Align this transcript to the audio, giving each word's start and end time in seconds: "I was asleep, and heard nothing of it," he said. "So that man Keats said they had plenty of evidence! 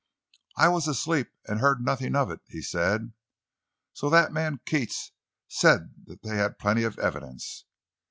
"I 0.57 0.67
was 0.69 0.87
asleep, 0.87 1.29
and 1.45 1.59
heard 1.59 1.85
nothing 1.85 2.15
of 2.15 2.31
it," 2.31 2.39
he 2.47 2.63
said. 2.63 3.13
"So 3.93 4.09
that 4.09 4.33
man 4.33 4.59
Keats 4.65 5.11
said 5.47 5.93
they 6.23 6.37
had 6.37 6.57
plenty 6.57 6.81
of 6.81 6.97
evidence! 6.97 7.65